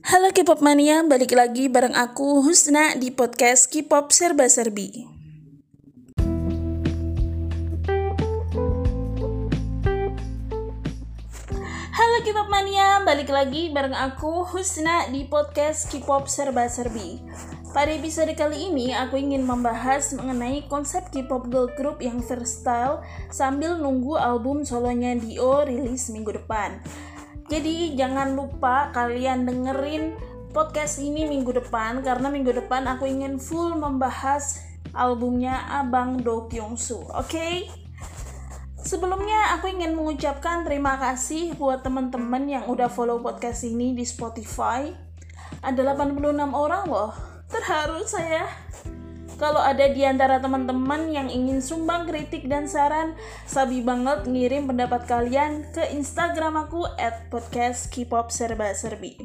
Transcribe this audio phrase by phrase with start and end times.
[0.00, 5.04] Halo K-pop mania, balik lagi bareng aku Husna di podcast K-pop Serba Serbi.
[11.92, 17.20] Halo K-pop mania, balik lagi bareng aku Husna di podcast K-pop Serba Serbi.
[17.70, 23.76] Pada episode kali ini, aku ingin membahas mengenai konsep K-pop girl group yang versatile sambil
[23.76, 26.80] nunggu album solonya Dio rilis minggu depan.
[27.50, 30.14] Jadi jangan lupa kalian dengerin
[30.54, 34.62] podcast ini minggu depan karena minggu depan aku ingin full membahas
[34.94, 37.10] albumnya Abang Do Kyung Soo.
[37.10, 37.26] Oke?
[37.26, 37.54] Okay?
[38.80, 44.88] Sebelumnya aku ingin mengucapkan terima kasih buat teman-teman yang udah follow podcast ini di Spotify.
[45.60, 47.12] Ada 86 orang loh.
[47.50, 48.46] Terharu saya.
[49.40, 53.16] Kalau ada di antara teman-teman yang ingin sumbang kritik dan saran,
[53.48, 59.16] sabi banget ngirim pendapat kalian ke Instagram aku at podcast K-pop serba serbi.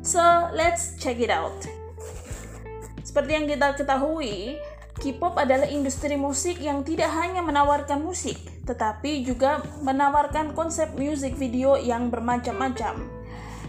[0.00, 1.52] So, let's check it out.
[3.04, 4.56] Seperti yang kita ketahui,
[4.96, 11.76] K-pop adalah industri musik yang tidak hanya menawarkan musik, tetapi juga menawarkan konsep musik video
[11.76, 13.04] yang bermacam-macam.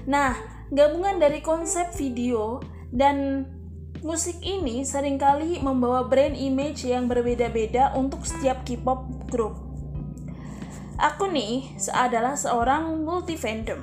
[0.07, 0.31] Nah,
[0.71, 3.43] gabungan dari konsep video dan
[4.03, 9.55] Musik ini sering kali membawa brand image yang berbeda-beda untuk setiap K-pop group.
[10.99, 13.79] Aku nih adalah seorang multi fandom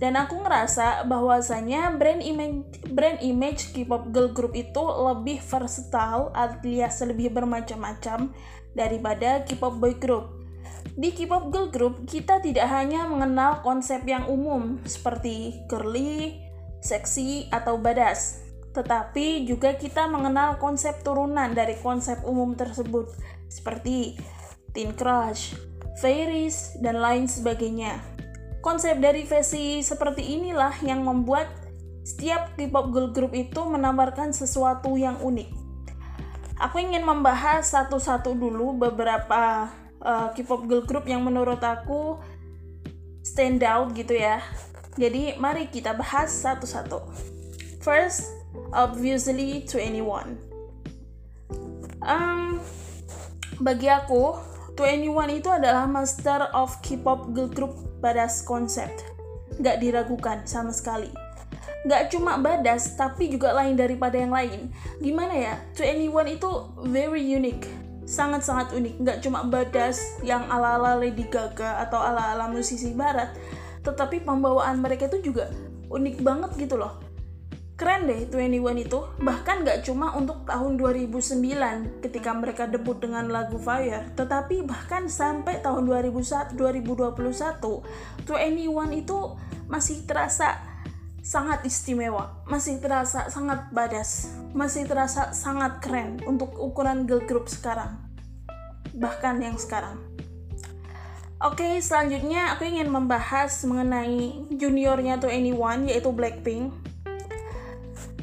[0.00, 7.04] dan aku ngerasa bahwasanya brand image brand image K-pop girl group itu lebih versatile alias
[7.04, 8.32] lebih bermacam-macam
[8.72, 10.40] daripada K-pop boy group.
[10.96, 16.40] Di K-pop girl group kita tidak hanya mengenal konsep yang umum seperti girly,
[16.80, 23.10] seksi atau badass, tetapi juga kita mengenal konsep turunan dari konsep umum tersebut
[23.50, 24.14] seperti
[24.70, 25.58] teen crush,
[25.98, 27.98] fairies, dan lain sebagainya.
[28.62, 31.48] Konsep dari versi seperti inilah yang membuat
[32.04, 35.48] setiap K-pop girl group itu menawarkan sesuatu yang unik.
[36.60, 39.72] Aku ingin membahas satu-satu dulu beberapa
[40.04, 42.20] uh, K-pop girl group yang menurut aku
[43.24, 44.44] stand out gitu ya.
[45.00, 47.00] Jadi mari kita bahas satu-satu.
[47.80, 48.39] First,
[48.72, 50.38] obviously to anyone.
[52.00, 52.62] Um,
[53.60, 54.38] bagi aku,
[54.78, 59.04] to anyone itu adalah master of K-pop girl group badas concept.
[59.60, 61.12] Gak diragukan sama sekali.
[61.84, 64.72] Gak cuma badas, tapi juga lain daripada yang lain.
[65.00, 65.54] Gimana ya?
[65.76, 66.48] To anyone itu
[66.88, 67.68] very unique.
[68.08, 68.94] Sangat-sangat unik.
[69.04, 73.32] Gak cuma badas yang ala-ala Lady Gaga atau ala-ala musisi barat.
[73.80, 75.48] Tetapi pembawaan mereka itu juga
[75.88, 76.99] unik banget gitu loh
[77.80, 79.00] keren deh 21 itu.
[79.24, 85.64] Bahkan gak cuma untuk tahun 2009 ketika mereka debut dengan lagu Fire tetapi bahkan sampai
[85.64, 87.16] tahun 2001, 2021
[88.28, 89.18] 21 itu
[89.64, 90.60] masih terasa
[91.24, 97.96] sangat istimewa masih terasa sangat badas masih terasa sangat keren untuk ukuran girl group sekarang
[98.96, 99.96] bahkan yang sekarang.
[101.40, 106.68] Oke, selanjutnya aku ingin membahas mengenai juniornya tuh Anyone yaitu Blackpink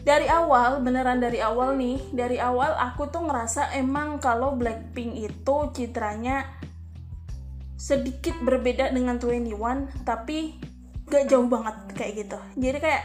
[0.07, 5.55] dari awal beneran dari awal nih dari awal aku tuh ngerasa emang kalau Blackpink itu
[5.75, 6.47] citranya
[7.75, 10.63] sedikit berbeda dengan 21 tapi
[11.11, 12.39] gak jauh banget kayak gitu.
[12.55, 13.03] Jadi kayak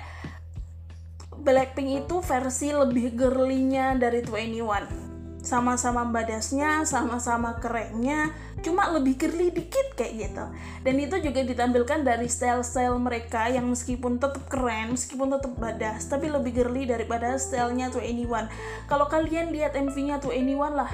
[1.43, 5.12] Blackpink itu versi lebih girlinya dari 21
[5.43, 8.31] sama-sama badasnya, sama-sama kerennya,
[8.63, 10.45] cuma lebih girly dikit kayak gitu.
[10.87, 16.31] Dan itu juga ditampilkan dari style-style mereka yang meskipun tetap keren, meskipun tetap badas, tapi
[16.31, 18.47] lebih girly daripada stylenya to anyone.
[18.87, 20.91] Kalau kalian lihat MV-nya to anyone lah,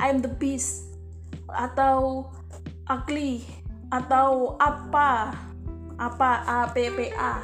[0.00, 0.88] I'm the Beast
[1.52, 2.26] atau
[2.88, 3.44] Ugly
[3.92, 5.36] atau apa
[6.00, 7.38] apa A P P A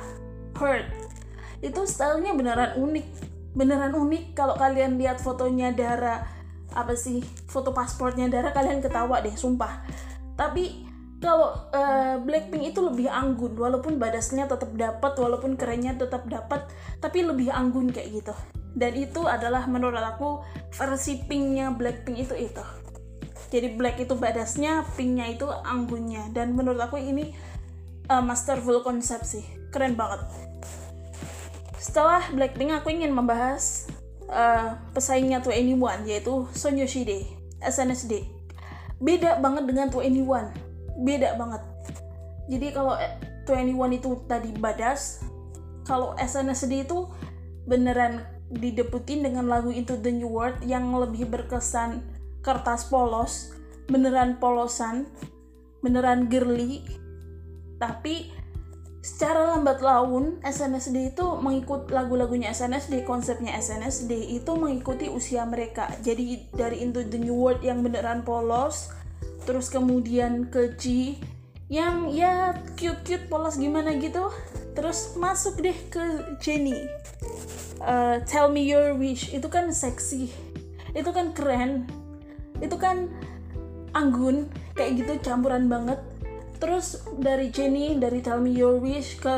[0.58, 0.88] Hurt
[1.62, 6.22] itu stylenya beneran unik beneran unik kalau kalian lihat fotonya Dara.
[6.70, 7.22] Apa sih?
[7.50, 9.82] Foto paspornya Dara kalian ketawa deh sumpah.
[10.38, 10.86] Tapi
[11.20, 16.64] kalau uh, Blackpink itu lebih anggun walaupun badasnya tetap dapat walaupun kerennya tetap dapat
[17.02, 18.34] tapi lebih anggun kayak gitu.
[18.70, 22.64] Dan itu adalah menurut aku versi pinknya Blackpink itu itu.
[23.50, 26.30] Jadi black itu badasnya pinknya itu anggunnya.
[26.30, 27.34] Dan menurut aku ini
[28.06, 29.42] uh, masterful konsep sih.
[29.74, 30.22] Keren banget
[31.80, 33.88] setelah Blackpink aku ingin membahas
[34.28, 37.24] uh, pesaingnya tuh Anyone yaitu Son Yoshide,
[37.64, 38.28] SNSD.
[39.00, 40.52] Beda banget dengan tuh Anyone.
[41.00, 41.64] Beda banget.
[42.52, 43.00] Jadi kalau
[43.48, 45.24] tuh Anyone itu tadi badas,
[45.88, 47.08] kalau SNSD itu
[47.64, 52.04] beneran didebutin dengan lagu Into the New World yang lebih berkesan
[52.44, 53.56] kertas polos,
[53.88, 55.08] beneran polosan,
[55.80, 56.84] beneran girly,
[57.80, 58.28] tapi
[59.00, 65.88] secara lambat laun SNSD itu mengikut lagu-lagunya SNSD konsepnya SNSD itu mengikuti usia mereka.
[66.04, 68.92] Jadi dari Into the New World yang beneran polos
[69.48, 71.16] terus kemudian ke G
[71.72, 74.28] yang ya cute-cute polos gimana gitu
[74.76, 76.76] terus masuk deh ke Jenny.
[77.80, 80.28] Uh, Tell Me Your Wish itu kan seksi
[80.92, 81.88] itu kan keren
[82.60, 83.08] itu kan
[83.96, 85.98] anggun kayak gitu campuran banget
[86.60, 89.32] Terus dari Jenny dari Tell Me Your Wish ke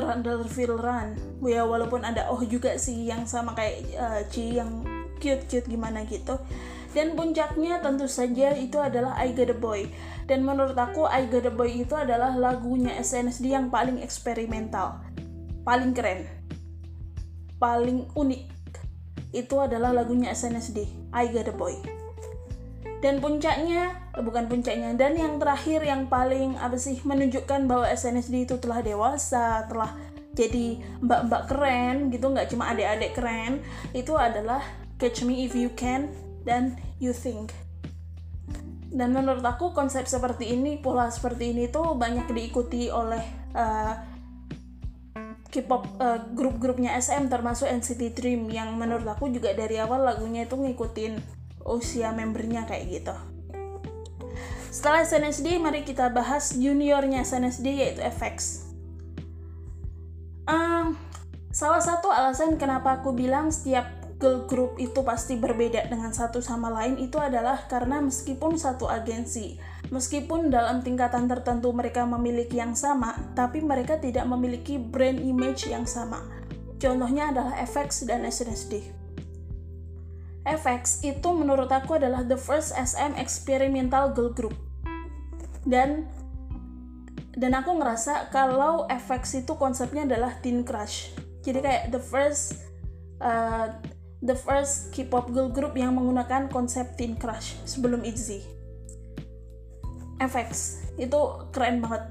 [0.51, 1.39] Feel Run.
[1.47, 4.83] Ya walaupun ada Oh juga sih yang sama kayak uh, Ci yang
[5.23, 6.35] cute-cute gimana gitu.
[6.93, 9.87] Dan puncaknya tentu saja itu adalah I Got a Boy.
[10.27, 15.01] Dan menurut aku I Got a Boy itu adalah lagunya SNSD yang paling eksperimental.
[15.63, 16.27] Paling keren.
[17.63, 18.43] Paling unik.
[19.33, 22.02] Itu adalah lagunya SNSD, I Got a Boy
[23.03, 28.47] dan puncaknya eh, bukan puncaknya dan yang terakhir yang paling apa sih menunjukkan bahwa SNSD
[28.47, 29.91] itu telah dewasa telah
[30.33, 33.61] jadi mbak-mbak keren gitu nggak cuma adik-adik keren
[33.93, 34.65] itu adalah
[34.97, 36.09] Catch Me If You Can
[36.47, 37.51] dan You Think.
[38.93, 43.25] Dan menurut aku konsep seperti ini pola seperti ini tuh banyak diikuti oleh
[43.57, 43.97] uh,
[45.53, 50.57] K-pop uh, grup-grupnya SM termasuk NCT Dream yang menurut aku juga dari awal lagunya itu
[50.57, 53.15] ngikutin usia membernya kayak gitu.
[54.73, 58.65] Setelah SNSD, mari kita bahas juniornya SNSD yaitu FX.
[60.49, 60.97] Um,
[61.53, 63.85] salah satu alasan kenapa aku bilang setiap
[64.17, 69.59] girl group itu pasti berbeda dengan satu sama lain itu adalah karena meskipun satu agensi,
[69.91, 75.85] meskipun dalam tingkatan tertentu mereka memiliki yang sama, tapi mereka tidak memiliki brand image yang
[75.85, 76.23] sama.
[76.79, 79.02] Contohnya adalah FX dan SNSD.
[80.43, 84.55] FX itu menurut aku adalah the first SM experimental girl group.
[85.63, 86.11] Dan
[87.39, 91.15] dan aku ngerasa kalau FX itu konsepnya adalah teen crush.
[91.47, 92.59] Jadi kayak the first
[93.23, 93.71] uh,
[94.23, 98.43] the first K-pop girl group yang menggunakan konsep teen crush sebelum ITZY.
[100.23, 102.07] FX itu keren banget.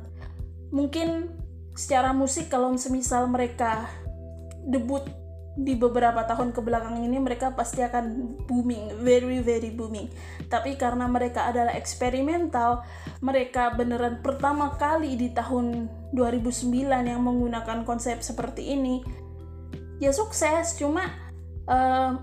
[0.72, 1.32] Mungkin
[1.76, 3.88] secara musik kalau semisal mereka
[4.68, 5.04] debut
[5.52, 10.08] di beberapa tahun ke belakang ini mereka pasti akan booming, very very booming.
[10.48, 12.88] Tapi karena mereka adalah eksperimental,
[13.20, 19.04] mereka beneran pertama kali di tahun 2009 yang menggunakan konsep seperti ini,
[20.00, 20.80] ya sukses.
[20.80, 21.04] Cuma
[21.68, 22.16] uh,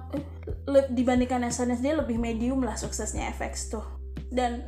[0.89, 3.85] dibandingkan SNSD lebih medium lah suksesnya FX tuh.
[4.33, 4.65] Dan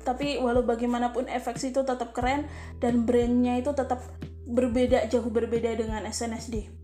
[0.00, 2.48] tapi walau bagaimanapun FX itu tetap keren
[2.80, 4.00] dan brandnya itu tetap
[4.48, 6.79] berbeda jauh berbeda dengan SNSD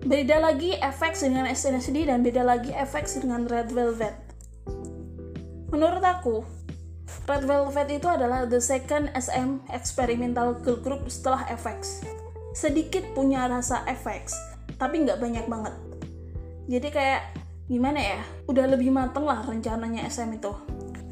[0.00, 4.16] Beda lagi FX dengan SNSD dan beda lagi FX dengan Red Velvet.
[5.68, 6.40] Menurut aku,
[7.28, 12.00] Red Velvet itu adalah the second SM experimental girl group setelah FX.
[12.56, 14.32] Sedikit punya rasa FX,
[14.80, 15.76] tapi nggak banyak banget.
[16.64, 17.36] Jadi kayak
[17.68, 20.56] gimana ya, udah lebih mateng lah rencananya SM itu.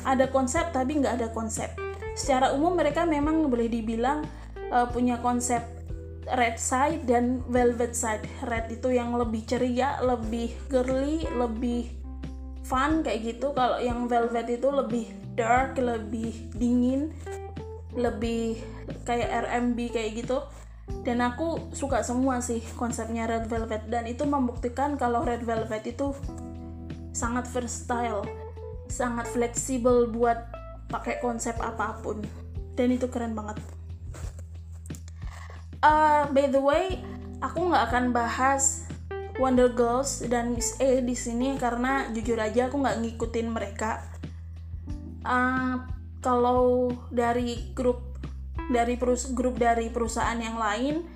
[0.01, 1.69] Ada konsep tapi nggak ada konsep.
[2.17, 4.25] Secara umum mereka memang boleh dibilang
[4.73, 5.78] uh, punya konsep
[6.37, 8.25] red side dan velvet side.
[8.45, 11.89] Red itu yang lebih ceria lebih girly lebih
[12.67, 13.57] fun kayak gitu.
[13.57, 15.09] Kalau yang velvet itu lebih
[15.39, 17.15] dark lebih dingin
[17.97, 18.61] lebih
[19.09, 20.45] kayak R&B kayak gitu.
[21.05, 23.89] Dan aku suka semua sih konsepnya red velvet.
[23.89, 26.13] Dan itu membuktikan kalau red velvet itu
[27.13, 28.23] sangat versatile
[28.89, 30.49] sangat fleksibel buat
[30.89, 32.25] pakai konsep apa pun.
[32.73, 33.61] Dan itu keren banget
[35.83, 36.99] uh, by the way
[37.43, 38.89] aku nggak akan bahas
[39.39, 44.03] Wonder Girls dan Miss A di sini karena jujur aja aku nggak ngikutin mereka.
[45.23, 45.79] Uh,
[46.19, 48.03] kalau dari grup
[48.67, 51.07] dari perus grup dari perusahaan yang lain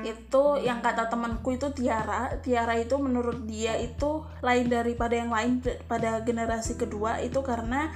[0.00, 5.60] itu yang kata temanku itu Tiara Tiara itu menurut dia itu lain daripada yang lain
[5.84, 7.92] pada generasi kedua itu karena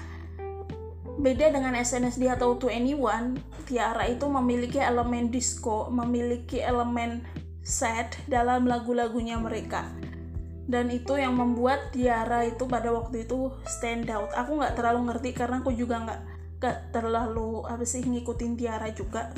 [1.24, 7.24] Beda dengan SNSD atau To Anyone, Tiara itu memiliki elemen disco, memiliki elemen
[7.64, 9.88] sad dalam lagu-lagunya mereka.
[10.68, 14.28] Dan itu yang membuat Tiara itu pada waktu itu stand out.
[14.36, 16.20] Aku nggak terlalu ngerti karena aku juga nggak
[16.60, 19.32] nggak terlalu apa sih ngikutin Tiara juga.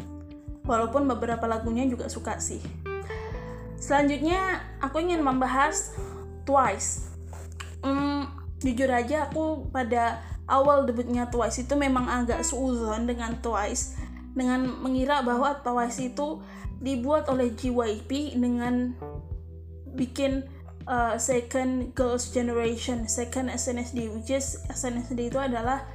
[0.67, 2.59] Walaupun beberapa lagunya juga suka sih.
[3.79, 5.95] Selanjutnya aku ingin membahas
[6.43, 7.15] Twice.
[7.87, 8.27] Hmm,
[8.59, 13.99] jujur aja aku pada awal debutnya Twice itu memang agak suuzon dengan Twice
[14.37, 16.43] dengan mengira bahwa Twice itu
[16.79, 18.93] dibuat oleh JYP dengan
[19.97, 20.45] bikin
[20.85, 25.89] uh, second girls generation second SNSD which is SNSD itu adalah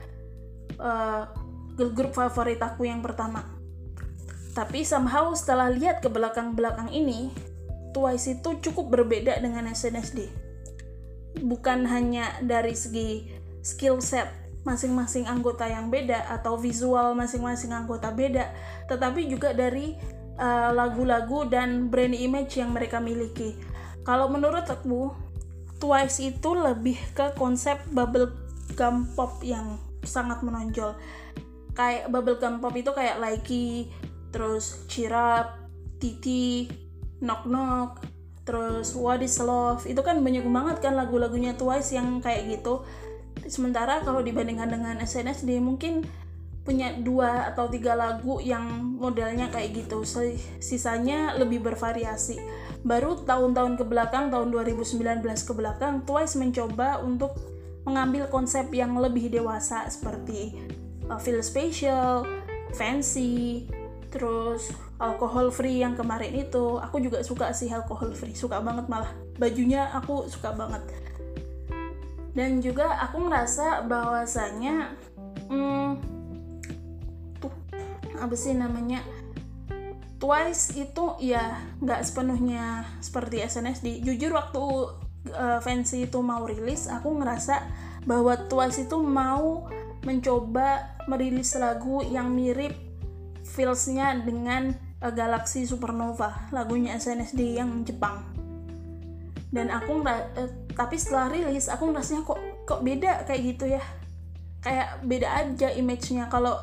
[0.81, 1.29] uh,
[1.77, 3.45] girl group favorit aku yang pertama.
[4.51, 7.31] Tapi somehow setelah lihat ke belakang-belakang ini
[7.95, 10.51] Twice itu cukup berbeda dengan SNSD
[11.39, 13.31] bukan hanya dari segi
[13.63, 18.53] skill set masing-masing anggota yang beda atau visual masing-masing anggota beda
[18.85, 19.97] tetapi juga dari
[20.37, 23.57] uh, lagu-lagu uh, dan brand image yang mereka miliki.
[24.01, 25.13] Kalau menurut aku
[25.81, 28.29] Twice itu lebih ke konsep bubble
[28.77, 30.93] gum pop yang sangat menonjol.
[31.73, 33.89] Kayak bubble gum pop itu kayak Likey
[34.29, 35.57] terus Chirap,
[35.97, 36.69] Titi,
[37.17, 38.05] Knock Knock,
[38.45, 39.89] terus What is Love.
[39.89, 42.85] Itu kan banyak banget kan lagu-lagunya Twice yang kayak gitu
[43.47, 46.05] sementara kalau dibandingkan dengan SNSD mungkin
[46.61, 50.05] punya dua atau tiga lagu yang modelnya kayak gitu.
[50.61, 52.37] Sisanya lebih bervariasi.
[52.85, 57.33] Baru tahun-tahun ke belakang tahun 2019 ke belakang Twice mencoba untuk
[57.81, 60.53] mengambil konsep yang lebih dewasa seperti
[61.09, 62.29] uh, feel special,
[62.77, 63.65] fancy,
[64.13, 64.69] terus
[65.01, 66.77] alkohol free yang kemarin itu.
[66.77, 69.09] Aku juga suka sih alkohol free suka banget malah.
[69.41, 70.85] Bajunya aku suka banget
[72.31, 74.95] dan juga aku ngerasa bahwasanya
[75.51, 75.89] hmm,
[77.43, 77.53] tuh
[78.15, 79.03] apa sih namanya
[80.21, 84.05] Twice itu ya nggak sepenuhnya seperti SNSD.
[84.05, 84.61] Jujur waktu
[85.33, 87.65] uh, Fancy itu mau rilis, aku ngerasa
[88.05, 89.65] bahwa Twice itu mau
[90.05, 92.77] mencoba merilis lagu yang mirip
[93.41, 98.21] feelsnya dengan uh, Galaxy Supernova, lagunya SNSD yang Jepang.
[99.49, 100.21] Dan aku uh,
[100.81, 103.85] tapi setelah rilis, aku ngerasanya kok kok beda kayak gitu ya.
[104.65, 106.25] Kayak beda aja image-nya.
[106.25, 106.57] Kalau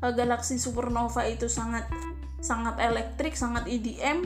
[0.00, 1.84] uh, Galaxy Supernova itu sangat
[2.40, 4.24] sangat elektrik sangat EDM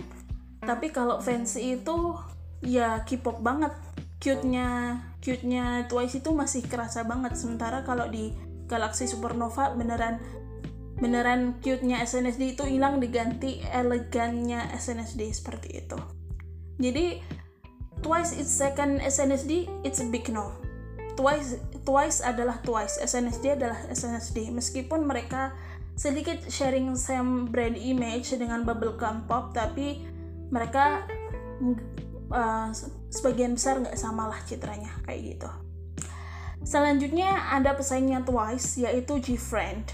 [0.63, 2.15] tapi kalau fancy itu
[2.63, 3.75] ya K-pop banget.
[4.23, 7.35] Cute-nya cute-nya Twice itu masih kerasa banget.
[7.35, 8.31] Sementara kalau di
[8.71, 10.23] Galaxy Supernova beneran
[11.03, 15.99] beneran cute-nya SNSD itu hilang diganti elegannya SNSD seperti itu.
[16.79, 17.19] Jadi
[18.03, 20.51] Twice is second SNSD it's a big no.
[21.15, 22.99] Twice Twice adalah Twice.
[22.99, 25.55] SNSD adalah SNSD meskipun mereka
[25.95, 30.03] sedikit sharing same brand image dengan bubblegum pop tapi
[30.51, 31.07] mereka
[32.33, 32.69] uh,
[33.13, 35.51] sebagian besar nggak sama lah citranya kayak gitu.
[36.63, 39.87] Selanjutnya ada pesaingnya Twice yaitu G-Friend.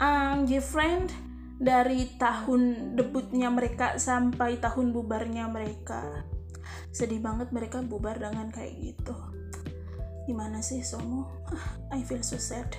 [0.00, 1.08] Um, G-Friend
[1.56, 6.26] dari tahun debutnya mereka sampai tahun bubarnya mereka
[6.90, 9.14] sedih banget mereka bubar dengan kayak gitu
[10.24, 11.28] gimana sih Somo
[11.92, 12.72] I feel so sad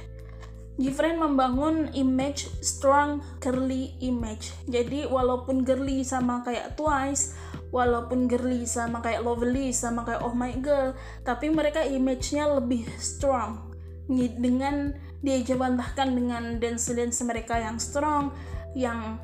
[0.76, 4.52] Gifren membangun image strong girly image.
[4.68, 7.32] Jadi walaupun girly sama kayak Twice,
[7.72, 10.92] walaupun girly sama kayak Lovely, sama kayak Oh My Girl,
[11.24, 13.72] tapi mereka image-nya lebih strong.
[14.12, 14.92] Dengan
[15.24, 18.36] dia jawantahkan dengan dance-dance mereka yang strong,
[18.76, 19.16] yang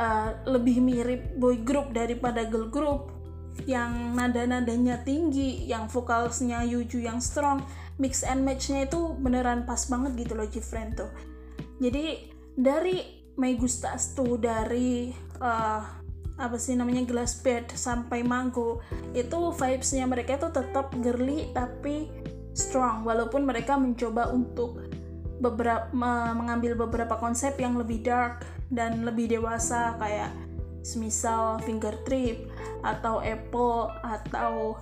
[0.00, 3.19] uh, lebih mirip boy group daripada girl group,
[3.68, 7.64] yang nada-nadanya tinggi, yang vokalsnya Yuju yang strong
[8.00, 11.12] mix and matchnya itu beneran pas banget gitu loh Gifren tuh.
[11.80, 15.82] Jadi dari My Gustas tuh dari uh,
[16.40, 18.80] apa sih namanya glass bed sampai mango
[19.12, 22.08] itu vibesnya mereka itu tetap girly tapi
[22.56, 23.04] strong.
[23.04, 24.80] Walaupun mereka mencoba untuk
[25.40, 30.32] beberapa mengambil beberapa konsep yang lebih dark dan lebih dewasa kayak
[30.80, 32.48] semisal finger trip
[32.80, 34.76] atau apple atau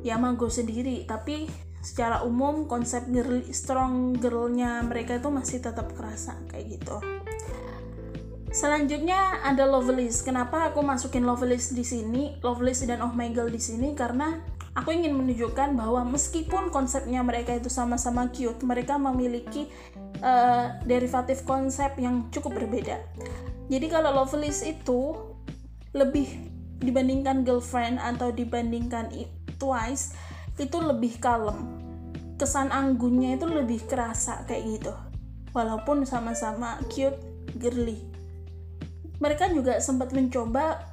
[0.00, 1.04] ya mango sendiri.
[1.04, 1.46] Tapi
[1.80, 6.96] secara umum konsep girl, strong girlnya mereka itu masih tetap kerasa kayak gitu.
[8.56, 13.60] Selanjutnya ada Loveless kenapa aku masukin Loveless di sini Loveless dan Oh My Girl di
[13.60, 13.92] sini?
[13.92, 14.32] Karena
[14.72, 19.68] aku ingin menunjukkan bahwa meskipun konsepnya mereka itu sama-sama cute mereka memiliki
[20.24, 22.96] uh, derivatif konsep yang cukup berbeda
[23.66, 25.18] jadi kalau Loveless itu
[25.90, 26.28] lebih
[26.78, 29.10] dibandingkan girlfriend atau dibandingkan
[29.56, 30.14] Twice
[30.60, 31.82] itu lebih kalem.
[32.36, 34.94] Kesan anggunnya itu lebih kerasa kayak gitu.
[35.56, 37.16] Walaupun sama-sama cute
[37.56, 38.04] girly.
[39.18, 40.84] Mereka juga sempat mencoba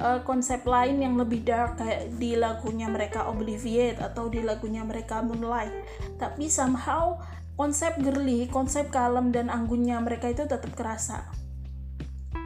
[0.00, 5.20] uh, konsep lain yang lebih dark kayak di lagunya mereka Obliviate atau di lagunya mereka
[5.20, 5.76] Moonlight.
[6.16, 7.20] Tapi somehow
[7.60, 11.28] konsep girly, konsep kalem dan anggunnya mereka itu tetap kerasa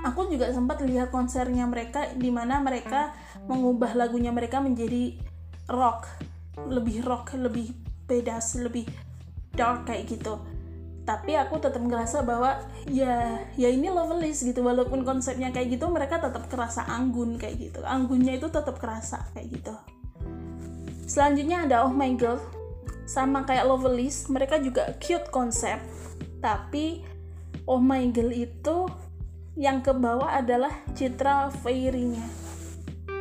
[0.02, 3.14] aku juga sempat lihat konsernya mereka di mana mereka
[3.46, 5.16] mengubah lagunya mereka menjadi
[5.70, 6.10] rock.
[6.68, 7.72] Lebih rock lebih
[8.04, 8.84] beda lebih
[9.54, 10.42] dark kayak gitu.
[11.02, 14.62] Tapi aku tetap ngerasa bahwa ya ya ini loveless gitu.
[14.62, 17.80] Walaupun konsepnya kayak gitu mereka tetap kerasa anggun kayak gitu.
[17.82, 19.74] Anggunnya itu tetap kerasa kayak gitu.
[21.06, 22.38] Selanjutnya ada oh my girl.
[23.06, 25.82] Sama kayak loveless mereka juga cute konsep.
[26.38, 27.02] Tapi
[27.66, 28.86] oh my girl itu
[29.56, 32.24] yang ke bawah adalah citra fairy-nya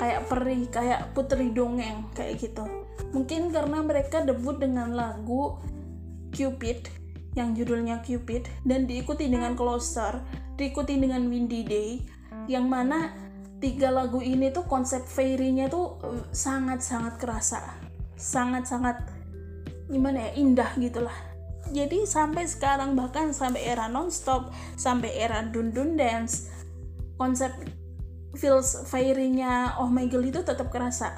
[0.02, 2.66] kayak peri kayak putri dongeng kayak gitu.
[3.14, 5.62] Mungkin karena mereka debut dengan lagu
[6.32, 6.90] Cupid
[7.38, 10.24] yang judulnya Cupid dan diikuti dengan Closer
[10.56, 12.02] diikuti dengan Windy Day
[12.50, 13.14] yang mana
[13.62, 16.02] tiga lagu ini tuh konsep fairy-nya tuh
[16.34, 17.62] sangat-sangat kerasa.
[18.18, 19.06] Sangat-sangat
[19.92, 21.31] gimana ya indah gitulah
[21.70, 26.50] jadi sampai sekarang bahkan sampai era nonstop sampai era dun dun dance
[27.22, 27.54] konsep
[28.34, 31.14] feels fairy-nya Oh My Girl itu tetap kerasa.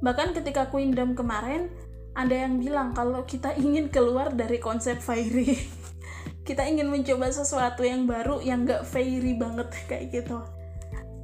[0.00, 1.70] Bahkan ketika Queendom kemarin
[2.18, 5.58] ada yang bilang kalau kita ingin keluar dari konsep fairy
[6.48, 10.42] kita ingin mencoba sesuatu yang baru yang gak fairy banget kayak gitu.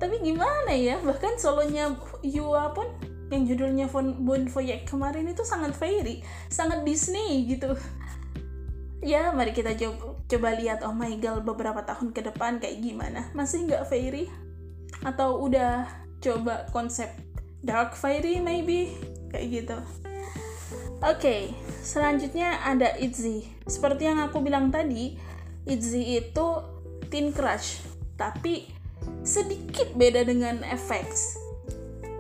[0.01, 1.93] Tapi gimana ya bahkan solonya
[2.25, 2.89] Yua pun
[3.31, 6.19] yang judulnya Bon Voyage kemarin itu sangat fairy
[6.51, 7.79] sangat Disney gitu
[9.01, 13.33] ya mari kita coba, coba lihat oh my god beberapa tahun ke depan kayak gimana?
[13.33, 14.29] Masih nggak fairy?
[15.05, 15.89] Atau udah
[16.21, 17.09] coba konsep
[17.65, 18.93] dark fairy maybe?
[19.33, 19.79] Kayak gitu.
[21.01, 21.41] Oke okay,
[21.81, 23.49] selanjutnya ada Itzy.
[23.65, 25.17] Seperti yang aku bilang tadi
[25.65, 26.47] Itzy itu
[27.09, 27.81] teen crush.
[28.21, 28.69] Tapi
[29.25, 31.41] sedikit beda dengan FX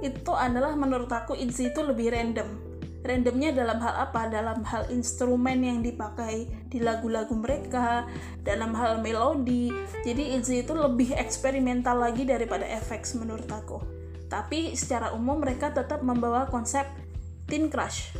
[0.00, 2.69] itu adalah menurut aku Itzy itu lebih random
[3.00, 4.28] randomnya dalam hal apa?
[4.28, 8.04] Dalam hal instrumen yang dipakai di lagu-lagu mereka
[8.44, 9.72] dalam hal melodi.
[10.04, 13.80] Jadi Izzy itu lebih eksperimental lagi daripada FX menurut aku.
[14.30, 16.86] Tapi secara umum mereka tetap membawa konsep
[17.50, 18.14] teen crush.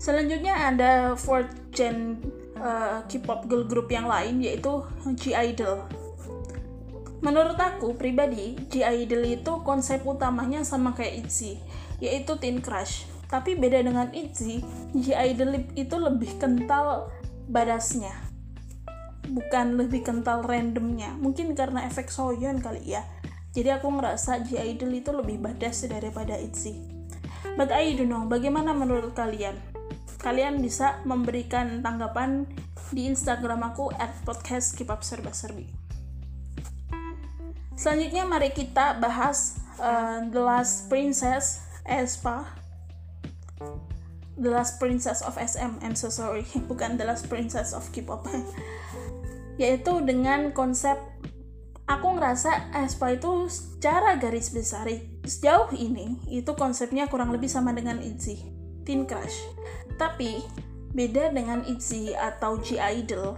[0.00, 2.18] Selanjutnya ada fourth gen
[2.58, 5.86] uh, K-pop girl group yang lain yaitu G-Idol.
[7.22, 11.54] Menurut aku pribadi G-Idol itu konsep utamanya sama kayak ITZY
[12.02, 14.60] yaitu teen crush tapi beda dengan ITZY,
[14.92, 17.08] G-Idol itu lebih kental
[17.48, 18.12] badasnya.
[19.24, 21.16] Bukan lebih kental randomnya.
[21.16, 23.00] Mungkin karena efek Soyeon kali ya.
[23.56, 26.76] Jadi aku ngerasa G-Idol itu lebih badas daripada ITZY.
[27.56, 29.56] But I don't know, bagaimana menurut kalian?
[30.20, 32.44] Kalian bisa memberikan tanggapan
[32.92, 35.66] di Instagram aku at podcast Kipap Serba Serbi.
[37.72, 42.61] Selanjutnya mari kita bahas uh, The Last Princess Espa
[44.40, 48.24] The Last Princess of SM, I'm so sorry, bukan The Last Princess of K-pop.
[49.62, 50.96] Yaitu dengan konsep
[51.84, 54.88] aku ngerasa Aespa itu secara garis besar
[55.22, 58.36] sejauh ini itu konsepnya kurang lebih sama dengan ITZY,
[58.88, 59.36] Teen Crush.
[60.00, 60.40] Tapi
[60.96, 63.36] beda dengan ITZY atau G-Idol,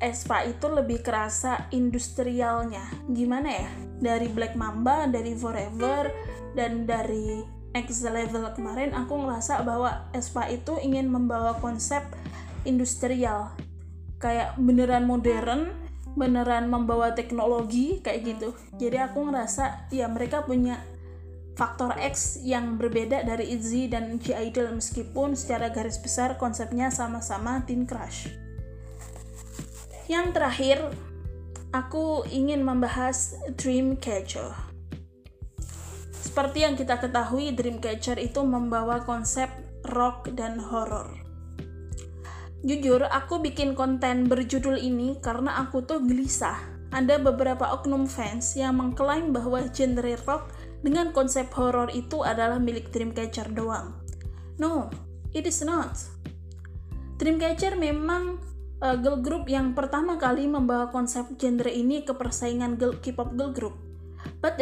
[0.00, 2.82] Aespa itu lebih kerasa industrialnya.
[3.12, 3.70] Gimana ya?
[4.00, 6.08] Dari Black Mamba, dari Forever,
[6.56, 12.02] dan dari X level kemarin aku ngerasa bahwa Espa itu ingin membawa konsep
[12.66, 13.54] industrial.
[14.18, 15.70] Kayak beneran modern
[16.18, 18.48] beneran membawa teknologi kayak gitu.
[18.74, 20.82] Jadi aku ngerasa ya mereka punya
[21.54, 27.86] faktor X yang berbeda dari ITZY dan G-Idol meskipun secara garis besar konsepnya sama-sama teen
[27.86, 28.32] crush.
[30.10, 30.78] Yang terakhir
[31.70, 34.69] aku ingin membahas Dreamcatcher
[36.20, 39.48] seperti yang kita ketahui, Dreamcatcher itu membawa konsep
[39.88, 41.08] rock dan horror.
[42.60, 46.60] Jujur, aku bikin konten berjudul ini karena aku tuh gelisah.
[46.92, 50.52] Ada beberapa oknum fans yang mengklaim bahwa genre rock
[50.84, 53.96] dengan konsep horror itu adalah milik Dreamcatcher doang.
[54.60, 54.92] No,
[55.32, 55.96] it is not.
[57.16, 58.36] Dreamcatcher memang
[58.84, 63.56] uh, girl group yang pertama kali membawa konsep genre ini ke persaingan girl, K-pop girl
[63.56, 63.89] group
[64.40, 64.56] but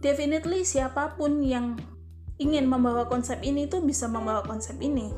[0.00, 1.76] definitely siapa pun yang
[2.36, 5.08] ingin membawa konsep ini tuh bisa membawa konsep ini.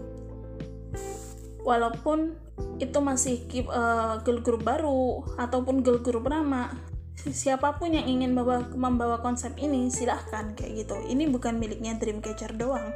[1.67, 2.39] Walaupun
[2.79, 6.71] itu masih uh, girl group baru ataupun girl group lama
[7.19, 10.97] siapa pun yang ingin membawa, membawa konsep ini silahkan kayak gitu.
[11.11, 12.95] Ini bukan miliknya Dreamcatcher doang.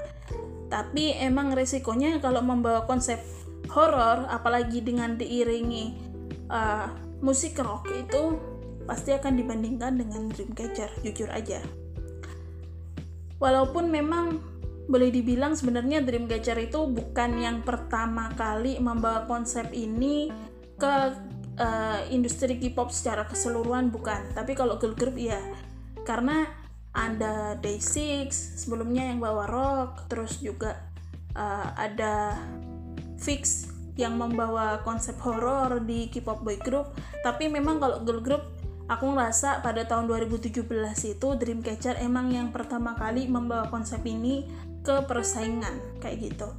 [0.70, 3.18] Tapi emang resikonya kalau membawa konsep
[3.74, 5.98] horror apalagi dengan diiringi
[6.48, 6.88] uh,
[7.20, 8.51] musik rock itu
[8.92, 11.64] pasti akan dibandingkan dengan Dreamcatcher, jujur aja.
[13.40, 14.36] Walaupun memang
[14.84, 20.28] boleh dibilang sebenarnya Dreamcatcher itu bukan yang pertama kali membawa konsep ini
[20.76, 20.94] ke
[21.56, 25.40] uh, industri K-pop secara keseluruhan bukan, tapi kalau girl group ya
[26.04, 26.52] karena
[26.92, 28.28] ada Day6
[28.60, 30.76] sebelumnya yang bawa rock, terus juga
[31.32, 32.36] uh, ada
[33.16, 36.92] Fix yang membawa konsep horror di K-pop boy group,
[37.24, 38.61] tapi memang kalau girl group
[38.92, 40.68] aku ngerasa pada tahun 2017
[41.08, 44.44] itu Dreamcatcher emang yang pertama kali membawa konsep ini
[44.84, 46.52] ke persaingan kayak gitu.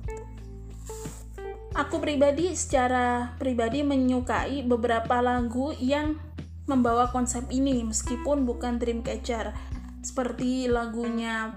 [1.77, 6.17] Aku pribadi secara pribadi menyukai beberapa lagu yang
[6.65, 9.53] membawa konsep ini meskipun bukan Dreamcatcher.
[10.01, 11.53] Seperti lagunya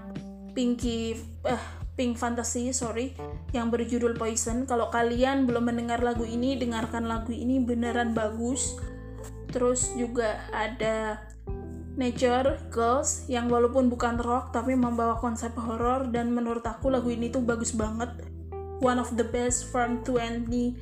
[0.53, 1.63] Pinky eh,
[1.97, 3.13] Pink Fantasy sorry
[3.53, 4.65] yang berjudul Poison.
[4.69, 8.77] Kalau kalian belum mendengar lagu ini dengarkan lagu ini beneran bagus
[9.51, 11.23] terus juga ada
[11.97, 17.33] Nature Girls yang walaupun bukan rock tapi membawa konsep horor dan menurut aku lagu ini
[17.33, 18.13] tuh bagus banget.
[18.77, 20.77] One of the best from 2020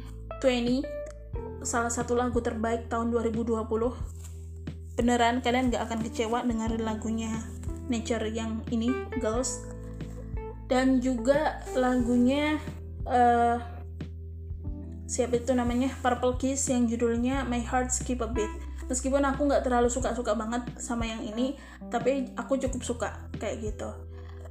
[1.63, 3.63] salah satu lagu terbaik tahun 2020
[4.95, 7.31] beneran kalian gak akan kecewa dengerin lagunya
[7.87, 8.91] Nature yang ini
[9.23, 9.63] Girls.
[10.65, 12.57] Dan juga lagunya
[13.05, 13.61] uh,
[15.05, 15.93] siapa itu namanya?
[16.01, 18.49] Purple Kiss yang judulnya My Heart Skip a Beat.
[18.85, 21.57] Meskipun aku nggak terlalu suka-suka banget sama yang ini
[21.89, 23.09] tapi aku cukup suka
[23.41, 23.89] kayak gitu.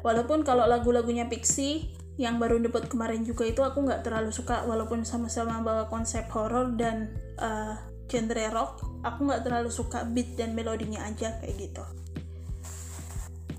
[0.02, 5.02] Walaupun kalau lagu-lagunya Pixie yang baru debut kemarin juga itu aku nggak terlalu suka walaupun
[5.02, 7.10] sama-sama bawa konsep horror dan
[7.42, 7.74] uh,
[8.06, 11.84] genre rock aku nggak terlalu suka beat dan melodinya aja kayak gitu.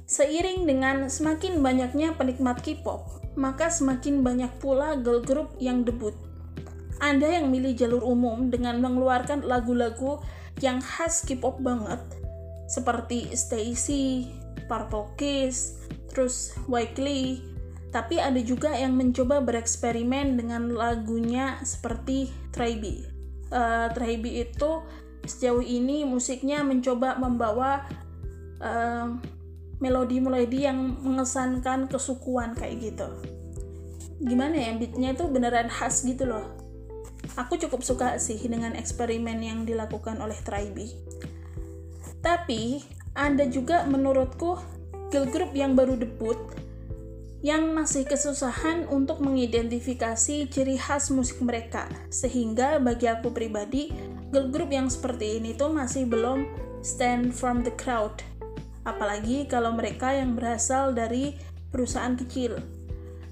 [0.05, 6.15] Seiring dengan semakin banyaknya penikmat K-pop maka semakin banyak pula girl group yang debut
[7.03, 10.23] anda yang milih jalur umum dengan mengeluarkan lagu-lagu
[10.63, 11.99] yang khas K-pop banget
[12.65, 14.31] seperti Stacy,
[14.65, 15.77] Purple Kiss,
[16.09, 17.43] terus Wyclef,
[17.91, 23.05] tapi ada juga yang mencoba bereksperimen dengan lagunya seperti Tribe.
[23.51, 24.71] Uh, Tribe itu
[25.25, 27.85] sejauh ini musiknya mencoba membawa
[28.63, 29.15] uh,
[29.79, 33.07] melodi-melodi yang mengesankan kesukuan kayak gitu.
[34.23, 36.54] Gimana ya beatnya itu beneran khas gitu loh
[37.35, 40.87] Aku cukup suka sih dengan eksperimen yang dilakukan oleh Tribe.
[42.23, 42.79] Tapi,
[43.11, 44.59] ada juga menurutku
[45.11, 46.39] girl group yang baru debut
[47.45, 51.85] yang masih kesusahan untuk mengidentifikasi ciri khas musik mereka.
[52.09, 53.93] Sehingga bagi aku pribadi,
[54.33, 56.49] girl group yang seperti ini tuh masih belum
[56.81, 58.25] stand from the crowd.
[58.81, 61.37] Apalagi kalau mereka yang berasal dari
[61.69, 62.57] perusahaan kecil.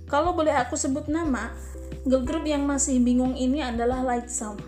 [0.06, 1.50] Kalau boleh aku sebut nama,
[2.04, 4.60] girl group yang masih bingung ini adalah Lightsome.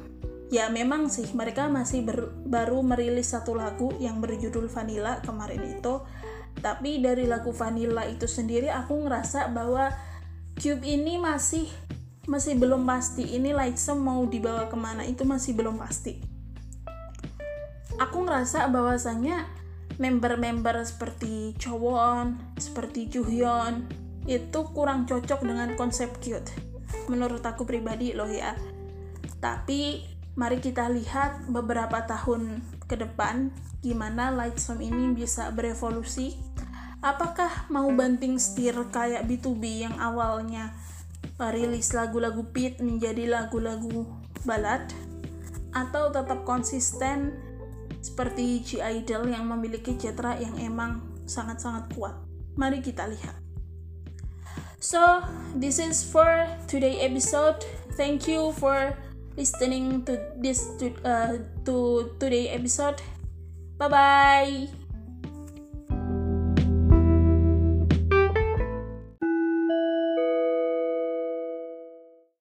[0.47, 5.99] Ya memang sih mereka masih ber, baru merilis satu lagu yang berjudul Vanilla kemarin itu.
[6.63, 9.91] Tapi dari lagu Vanilla itu sendiri aku ngerasa bahwa
[10.55, 11.67] Cube ini masih
[12.31, 16.23] masih belum pasti ini Lightsome mau dibawa ke mana itu masih belum pasti.
[17.99, 19.43] Aku ngerasa bahwasanya
[19.99, 23.83] member-member seperti Chowon, seperti Juhyeon
[24.23, 26.74] itu kurang cocok dengan konsep cute
[27.11, 28.55] menurut aku pribadi loh ya
[29.39, 30.03] tapi
[30.35, 33.53] mari kita lihat beberapa tahun ke depan
[33.85, 36.35] gimana Lightsome ini bisa berevolusi
[37.05, 40.73] apakah mau banting setir kayak B2B yang awalnya
[41.37, 44.07] rilis lagu-lagu pit menjadi lagu-lagu
[44.47, 44.87] balad
[45.75, 47.35] atau tetap konsisten
[47.99, 52.15] seperti G Idol yang memiliki citra yang emang sangat-sangat kuat.
[52.55, 53.44] Mari kita lihat.
[54.85, 55.25] So,
[55.57, 57.65] this is for today episode.
[57.97, 58.93] Thank you for
[59.33, 63.01] listening to this to, uh, to today episode.
[63.81, 64.84] Bye bye.